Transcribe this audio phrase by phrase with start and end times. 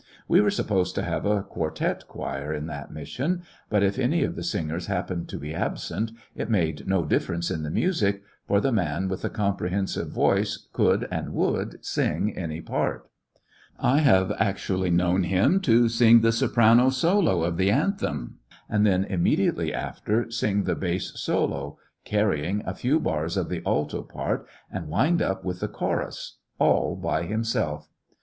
[0.27, 4.35] We were supposed to have a quartet choir in that mission^ but if any of
[4.35, 8.71] the singers happened to be absent it made no difference io the musiCj for the
[8.71, 13.11] man with the comprehensive voice could and would sing any part,
[13.79, 19.03] I have actually known him to sing the soprano solo of the anthem, and then
[19.05, 21.75] immediately after sing the bass solo^
[22.05, 26.95] carry a few bars of the alto part^ and wind up with the choruSj all
[26.95, 27.87] by himself